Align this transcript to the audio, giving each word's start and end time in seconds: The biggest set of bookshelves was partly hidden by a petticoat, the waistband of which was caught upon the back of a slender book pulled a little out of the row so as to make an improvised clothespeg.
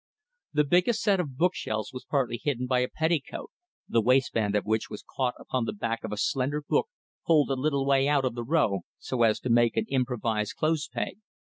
The 0.51 0.63
biggest 0.63 1.03
set 1.03 1.19
of 1.19 1.37
bookshelves 1.37 1.93
was 1.93 2.05
partly 2.09 2.41
hidden 2.43 2.65
by 2.65 2.79
a 2.79 2.89
petticoat, 2.89 3.51
the 3.87 4.01
waistband 4.01 4.55
of 4.55 4.65
which 4.65 4.89
was 4.89 5.03
caught 5.07 5.35
upon 5.37 5.65
the 5.65 5.73
back 5.73 6.03
of 6.03 6.11
a 6.11 6.17
slender 6.17 6.63
book 6.67 6.87
pulled 7.27 7.51
a 7.51 7.55
little 7.55 7.91
out 7.91 8.25
of 8.25 8.33
the 8.33 8.43
row 8.43 8.79
so 8.97 9.21
as 9.21 9.39
to 9.41 9.51
make 9.51 9.77
an 9.77 9.85
improvised 9.89 10.55
clothespeg. 10.57 11.19